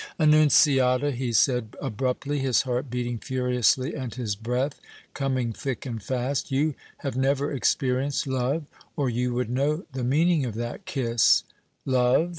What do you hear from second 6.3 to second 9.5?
"you have never experienced love, or you